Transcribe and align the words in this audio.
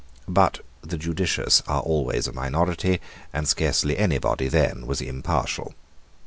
But 0.27 0.61
the 0.81 0.97
judicious 0.97 1.61
are 1.67 1.81
always 1.83 2.25
a 2.25 2.33
minority; 2.33 2.99
and 3.31 3.47
scarcely 3.47 3.99
anybody 3.99 4.45
was 4.49 4.97
then 4.99 5.07
impartial. 5.07 5.75